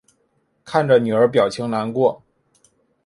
[0.65, 2.23] 看着女儿表情难过